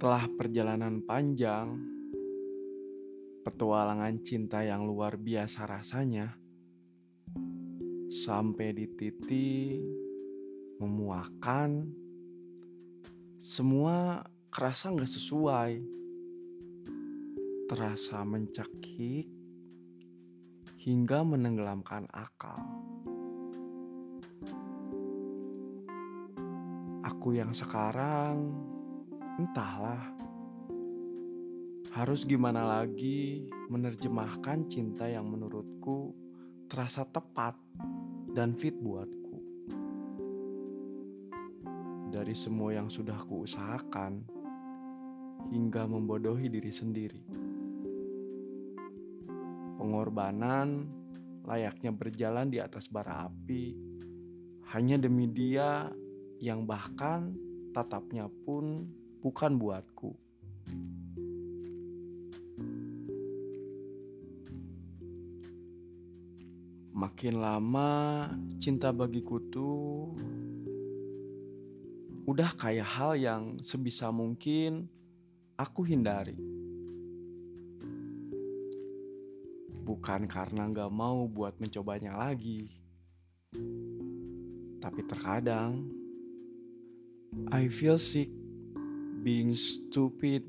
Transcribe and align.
Setelah 0.00 0.32
perjalanan 0.32 1.04
panjang, 1.04 1.76
petualangan 3.44 4.16
cinta 4.24 4.64
yang 4.64 4.88
luar 4.88 5.20
biasa 5.20 5.68
rasanya, 5.68 6.40
sampai 8.08 8.72
di 8.72 8.88
titik 8.96 9.76
memuakan, 10.80 11.92
semua 13.44 14.24
kerasa 14.48 14.88
nggak 14.88 15.12
sesuai, 15.20 15.72
terasa 17.68 18.24
mencekik 18.24 19.28
hingga 20.80 21.20
menenggelamkan 21.28 22.08
akal. 22.08 22.56
Aku 27.04 27.36
yang 27.36 27.52
sekarang 27.52 28.79
Entahlah, 29.38 30.02
harus 31.94 32.26
gimana 32.26 32.66
lagi 32.66 33.46
menerjemahkan 33.70 34.66
cinta 34.66 35.06
yang 35.06 35.26
menurutku 35.30 36.14
terasa 36.70 37.02
tepat 37.06 37.58
dan 38.30 38.54
fit 38.54 38.74
buatku. 38.74 39.36
Dari 42.10 42.34
semua 42.34 42.74
yang 42.74 42.90
sudah 42.90 43.18
kuusahakan 43.26 44.26
hingga 45.50 45.86
membodohi 45.86 46.46
diri 46.46 46.72
sendiri. 46.74 47.22
Pengorbanan 49.78 50.86
layaknya 51.46 51.90
berjalan 51.90 52.52
di 52.52 52.62
atas 52.62 52.86
bara 52.86 53.26
api 53.26 53.74
hanya 54.70 54.94
demi 55.00 55.26
dia 55.26 55.90
yang 56.38 56.62
bahkan 56.62 57.34
tatapnya 57.74 58.30
pun 58.46 58.86
bukan 59.20 59.60
buatku. 59.60 60.10
Makin 66.96 67.34
lama 67.40 67.90
cinta 68.60 68.92
bagiku 68.92 69.40
tuh 69.48 70.12
udah 72.28 72.52
kayak 72.56 72.88
hal 72.88 73.12
yang 73.16 73.42
sebisa 73.60 74.08
mungkin 74.12 74.88
aku 75.56 75.84
hindari. 75.84 76.36
Bukan 79.84 80.30
karena 80.30 80.70
gak 80.70 80.92
mau 80.92 81.26
buat 81.26 81.56
mencobanya 81.60 82.16
lagi. 82.16 82.72
Tapi 84.80 85.00
terkadang 85.04 85.88
I 87.50 87.68
feel 87.68 87.98
sick 87.98 88.39
being 89.20 89.52
stupid 89.52 90.48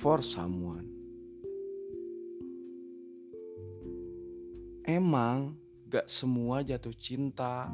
for 0.00 0.24
someone. 0.24 0.88
Emang 4.88 5.52
gak 5.92 6.08
semua 6.08 6.64
jatuh 6.64 6.96
cinta, 6.96 7.68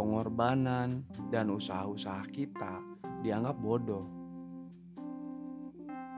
pengorbanan, 0.00 1.04
dan 1.28 1.52
usaha-usaha 1.52 2.24
kita 2.32 2.80
dianggap 3.20 3.60
bodoh. 3.60 4.08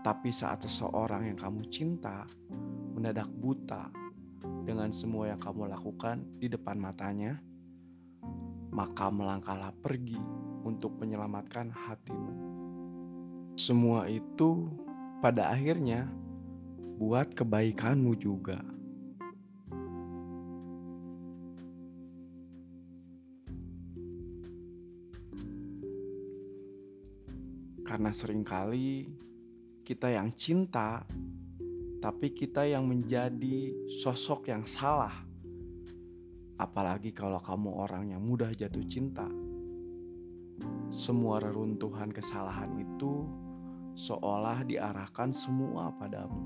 Tapi 0.00 0.32
saat 0.32 0.64
seseorang 0.64 1.28
yang 1.28 1.36
kamu 1.36 1.68
cinta 1.68 2.24
mendadak 2.96 3.28
buta 3.28 3.92
dengan 4.64 4.88
semua 4.88 5.28
yang 5.28 5.40
kamu 5.40 5.68
lakukan 5.68 6.24
di 6.40 6.48
depan 6.48 6.80
matanya, 6.80 7.36
maka 8.72 9.12
melangkahlah 9.12 9.76
pergi 9.84 10.16
untuk 10.64 10.96
menyelamatkan 10.96 11.68
hatimu. 11.68 12.53
Semua 13.64 14.04
itu 14.12 14.68
pada 15.24 15.48
akhirnya 15.48 16.04
buat 17.00 17.32
kebaikanmu 17.32 18.12
juga. 18.20 18.60
Karena 27.88 28.12
sering 28.12 28.44
kali 28.44 29.08
kita 29.80 30.12
yang 30.12 30.36
cinta, 30.36 31.00
tapi 32.04 32.36
kita 32.36 32.68
yang 32.68 32.84
menjadi 32.84 33.72
sosok 34.04 34.52
yang 34.52 34.68
salah. 34.68 35.24
Apalagi 36.60 37.16
kalau 37.16 37.40
kamu 37.40 37.80
orang 37.80 38.12
yang 38.12 38.20
mudah 38.20 38.52
jatuh 38.52 38.84
cinta. 38.84 39.24
Semua 40.92 41.40
reruntuhan 41.40 42.12
kesalahan 42.12 42.76
itu 42.76 43.43
seolah 43.94 44.66
diarahkan 44.66 45.30
semua 45.30 45.94
padamu. 45.94 46.42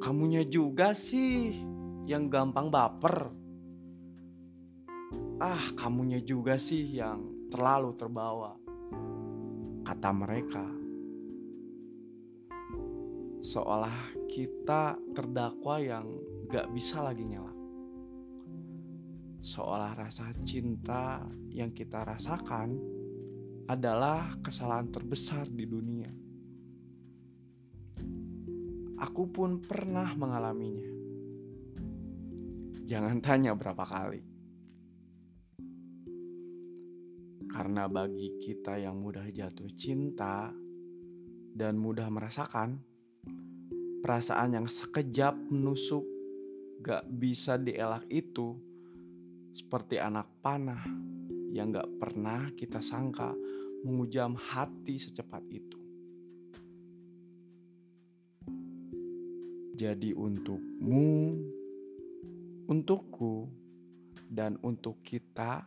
Kamunya 0.00 0.46
juga 0.48 0.96
sih 0.96 1.52
yang 2.08 2.32
gampang 2.32 2.72
baper. 2.72 3.28
Ah, 5.42 5.72
kamunya 5.76 6.22
juga 6.24 6.56
sih 6.56 6.96
yang 6.96 7.50
terlalu 7.52 7.92
terbawa. 7.98 8.56
Kata 9.84 10.10
mereka. 10.14 10.64
Seolah 13.40 14.14
kita 14.30 14.96
terdakwa 15.16 15.76
yang 15.80 16.06
gak 16.48 16.70
bisa 16.72 17.04
lagi 17.04 17.24
nyala. 17.24 17.52
Seolah 19.40 19.96
rasa 19.96 20.28
cinta 20.44 21.24
yang 21.48 21.72
kita 21.72 22.04
rasakan 22.04 22.99
adalah 23.70 24.34
kesalahan 24.42 24.90
terbesar 24.90 25.46
di 25.46 25.62
dunia. 25.62 26.10
Aku 28.98 29.30
pun 29.30 29.62
pernah 29.62 30.10
mengalaminya. 30.18 30.90
Jangan 32.82 33.22
tanya 33.22 33.54
berapa 33.54 33.86
kali. 33.86 34.22
Karena 37.46 37.86
bagi 37.86 38.42
kita 38.42 38.74
yang 38.74 38.98
mudah 38.98 39.30
jatuh 39.30 39.70
cinta 39.78 40.50
dan 41.54 41.78
mudah 41.78 42.10
merasakan 42.10 42.82
perasaan 44.02 44.58
yang 44.58 44.66
sekejap 44.66 45.38
menusuk 45.38 46.02
gak 46.82 47.06
bisa 47.06 47.54
dielak 47.54 48.02
itu 48.10 48.58
seperti 49.54 50.02
anak 50.02 50.26
panah 50.42 50.82
yang 51.50 51.74
gak 51.74 51.90
pernah 51.98 52.54
kita 52.54 52.78
sangka 52.78 53.34
mengujam 53.84 54.36
hati 54.36 55.00
secepat 55.00 55.44
itu. 55.48 55.78
Jadi 59.80 60.12
untukmu, 60.12 61.40
untukku, 62.68 63.48
dan 64.28 64.60
untuk 64.60 65.00
kita 65.00 65.64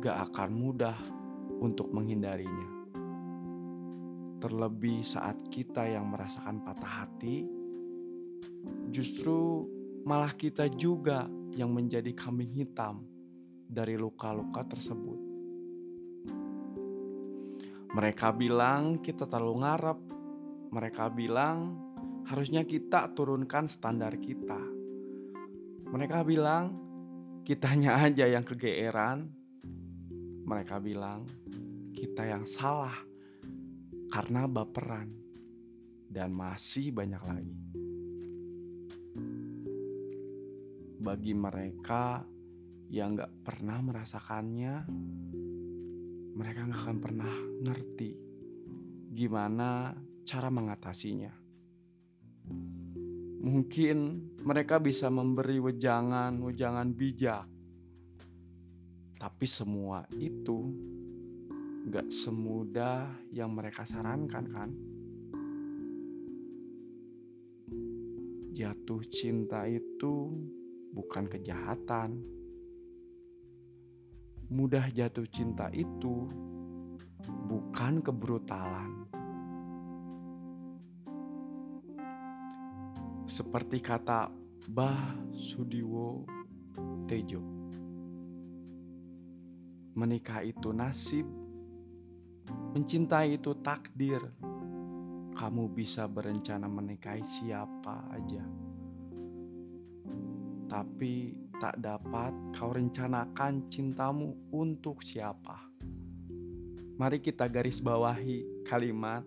gak 0.00 0.16
akan 0.32 0.50
mudah 0.56 0.96
untuk 1.60 1.92
menghindarinya. 1.92 2.80
Terlebih 4.40 5.04
saat 5.04 5.36
kita 5.52 5.84
yang 5.84 6.08
merasakan 6.08 6.64
patah 6.64 7.04
hati, 7.04 7.44
justru 8.88 9.68
malah 10.08 10.32
kita 10.32 10.72
juga 10.72 11.28
yang 11.52 11.76
menjadi 11.76 12.16
kambing 12.16 12.56
hitam 12.56 13.04
dari 13.68 14.00
luka-luka 14.00 14.64
tersebut. 14.64 15.27
Mereka 17.88 18.36
bilang 18.36 19.00
kita 19.00 19.24
terlalu 19.24 19.64
ngarep. 19.64 19.98
Mereka 20.68 21.04
bilang 21.16 21.80
harusnya 22.28 22.68
kita 22.68 23.16
turunkan 23.16 23.64
standar 23.64 24.12
kita. 24.20 24.60
Mereka 25.88 26.20
bilang 26.28 26.76
kitanya 27.48 27.96
aja 28.04 28.28
yang 28.28 28.44
kegeeran. 28.44 29.32
Mereka 30.44 30.80
bilang 30.84 31.24
kita 31.96 32.28
yang 32.28 32.44
salah 32.44 32.92
karena 34.12 34.44
baperan 34.44 35.08
dan 36.08 36.32
masih 36.32 36.92
banyak 36.92 37.22
lagi. 37.24 37.60
Bagi 40.98 41.32
mereka 41.32 42.24
yang 42.88 43.16
gak 43.16 43.32
pernah 43.44 43.80
merasakannya, 43.84 44.74
mereka 46.38 46.62
nggak 46.70 46.82
akan 46.86 46.98
pernah 47.02 47.34
ngerti 47.66 48.10
gimana 49.10 49.90
cara 50.22 50.46
mengatasinya. 50.54 51.34
Mungkin 53.42 53.98
mereka 54.46 54.78
bisa 54.78 55.10
memberi 55.10 55.58
wejangan-wejangan 55.58 56.88
bijak, 56.94 57.42
tapi 59.18 59.46
semua 59.50 60.06
itu 60.14 60.70
gak 61.90 62.06
semudah 62.06 63.10
yang 63.34 63.50
mereka 63.58 63.82
sarankan, 63.82 64.44
kan? 64.46 64.70
Jatuh 68.54 69.02
cinta 69.10 69.66
itu 69.66 70.30
bukan 70.94 71.26
kejahatan 71.26 72.22
mudah 74.48 74.88
jatuh 74.88 75.28
cinta 75.28 75.68
itu 75.76 76.24
bukan 77.48 78.00
kebrutalan. 78.00 79.04
Seperti 83.28 83.84
kata 83.84 84.32
Bah 84.72 85.12
Sudiwo 85.36 86.24
Tejo. 87.04 87.44
Menikah 89.92 90.40
itu 90.46 90.72
nasib, 90.72 91.28
mencintai 92.72 93.36
itu 93.36 93.52
takdir. 93.60 94.24
Kamu 95.36 95.70
bisa 95.70 96.10
berencana 96.10 96.66
menikahi 96.66 97.22
siapa 97.22 98.10
aja, 98.10 98.42
tapi 100.66 101.30
tak 101.58 101.82
dapat 101.82 102.30
kau 102.54 102.70
rencanakan 102.70 103.66
cintamu 103.66 104.34
untuk 104.54 105.02
siapa. 105.02 105.58
Mari 106.98 107.18
kita 107.18 107.50
garis 107.50 107.82
bawahi 107.82 108.66
kalimat 108.66 109.26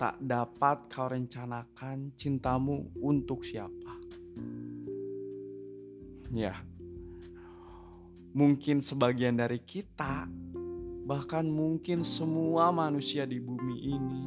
tak 0.00 0.16
dapat 0.20 0.88
kau 0.88 1.12
rencanakan 1.12 2.16
cintamu 2.16 2.88
untuk 3.04 3.44
siapa. 3.44 4.00
Ya, 6.32 6.56
mungkin 8.32 8.80
sebagian 8.80 9.36
dari 9.36 9.60
kita, 9.60 10.24
bahkan 11.04 11.44
mungkin 11.48 12.00
semua 12.00 12.72
manusia 12.72 13.28
di 13.28 13.36
bumi 13.36 13.76
ini, 13.76 14.24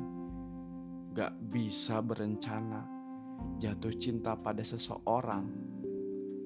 gak 1.18 1.33
bisa 1.50 2.06
berencana 2.06 2.85
jatuh 3.57 3.97
cinta 3.97 4.38
pada 4.38 4.62
seseorang, 4.62 5.50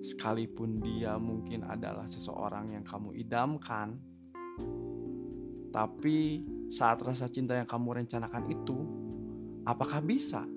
sekalipun 0.07 0.79
dia 0.79 1.19
mungkin 1.19 1.67
adalah 1.67 2.07
seseorang 2.07 2.79
yang 2.79 2.87
kamu 2.87 3.19
idamkan. 3.19 3.99
Tapi 5.67 6.47
saat 6.71 7.03
rasa 7.03 7.27
cinta 7.27 7.59
yang 7.59 7.67
kamu 7.67 7.99
rencanakan 7.99 8.47
itu 8.47 9.07
Apakah 9.67 9.99
bisa 9.99 10.47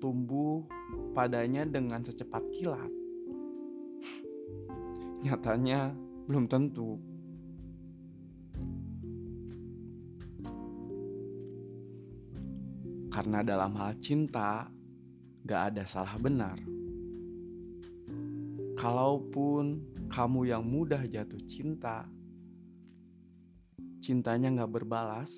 tumbuh 0.00 0.64
padanya 1.12 1.68
dengan 1.68 2.00
secepat 2.00 2.40
kilat? 2.56 2.88
Nyatanya 5.28 5.92
belum 6.24 6.48
tentu. 6.48 6.96
Karena 13.12 13.44
dalam 13.44 13.76
hal 13.76 14.00
cinta 14.00 14.72
gak 15.44 15.76
ada 15.76 15.84
salah 15.84 16.16
benar. 16.16 16.79
Kalaupun 18.80 19.92
kamu 20.08 20.56
yang 20.56 20.64
mudah 20.64 21.04
jatuh 21.04 21.36
cinta, 21.44 22.08
cintanya 24.00 24.64
gak 24.64 24.72
berbalas, 24.72 25.36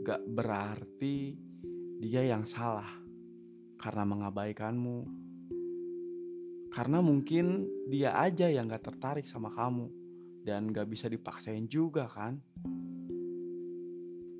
gak 0.00 0.24
berarti 0.24 1.36
dia 2.00 2.24
yang 2.24 2.48
salah 2.48 2.88
karena 3.76 4.08
mengabaikanmu. 4.08 5.04
Karena 6.72 7.04
mungkin 7.04 7.68
dia 7.92 8.16
aja 8.16 8.48
yang 8.48 8.72
gak 8.72 8.88
tertarik 8.88 9.28
sama 9.28 9.52
kamu 9.52 9.92
dan 10.40 10.72
gak 10.72 10.88
bisa 10.88 11.12
dipaksain 11.12 11.68
juga 11.68 12.08
kan. 12.08 12.40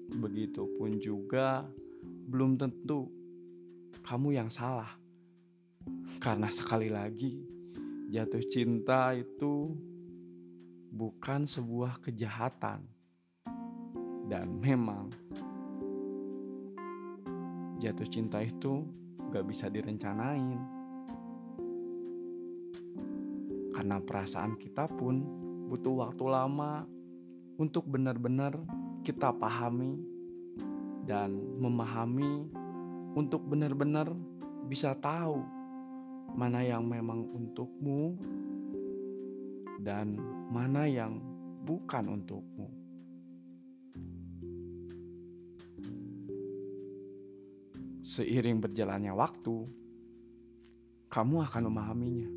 Begitupun 0.09 0.97
juga 0.97 1.69
belum 2.33 2.57
tentu 2.57 3.13
kamu 4.09 4.41
yang 4.41 4.49
salah. 4.49 4.89
Karena 6.17 6.49
sekali 6.49 6.89
lagi 6.89 7.50
jatuh 8.11 8.43
cinta 8.51 9.15
itu 9.15 9.71
bukan 10.91 11.47
sebuah 11.47 12.03
kejahatan. 12.03 12.83
Dan 14.27 14.59
memang 14.59 15.07
jatuh 17.79 18.07
cinta 18.11 18.43
itu 18.43 18.83
gak 19.31 19.47
bisa 19.47 19.71
direncanain. 19.71 20.59
Karena 23.71 24.03
perasaan 24.03 24.59
kita 24.59 24.91
pun 24.91 25.23
butuh 25.71 26.03
waktu 26.03 26.25
lama 26.27 26.83
untuk 27.63 27.87
benar-benar 27.87 28.59
kita 29.07 29.31
pahami 29.31 29.95
dan 31.07 31.31
memahami 31.63 32.51
untuk 33.15 33.47
benar-benar 33.47 34.11
bisa 34.67 34.99
tahu 34.99 35.60
mana 36.35 36.63
yang 36.63 36.87
memang 36.87 37.27
untukmu 37.31 38.19
dan 39.81 40.15
mana 40.53 40.85
yang 40.85 41.19
bukan 41.65 42.21
untukmu. 42.21 42.69
Seiring 48.01 48.59
berjalannya 48.59 49.15
waktu, 49.15 49.57
kamu 51.07 51.37
akan 51.47 51.63
memahaminya. 51.71 52.31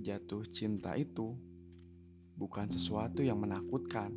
Jatuh 0.00 0.48
cinta 0.48 0.96
itu 0.96 1.36
bukan 2.40 2.72
sesuatu 2.72 3.20
yang 3.20 3.36
menakutkan. 3.36 4.16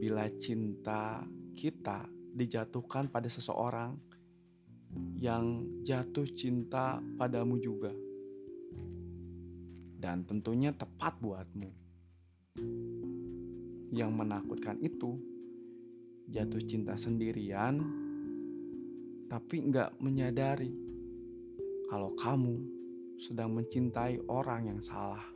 Bila 0.00 0.24
cinta 0.40 1.20
kita 1.52 2.08
dijatuhkan 2.34 3.12
pada 3.12 3.28
seseorang 3.28 3.94
yang 5.18 5.66
jatuh 5.82 6.28
cinta 6.36 7.02
padamu 7.18 7.58
juga, 7.58 7.90
dan 9.98 10.22
tentunya 10.28 10.70
tepat 10.70 11.18
buatmu. 11.18 11.70
Yang 13.94 14.10
menakutkan 14.10 14.78
itu 14.78 15.18
jatuh 16.30 16.62
cinta 16.62 16.94
sendirian, 16.94 17.82
tapi 19.26 19.66
nggak 19.66 19.98
menyadari 19.98 20.70
kalau 21.90 22.14
kamu 22.14 22.54
sedang 23.18 23.54
mencintai 23.54 24.22
orang 24.30 24.70
yang 24.70 24.80
salah. 24.82 25.33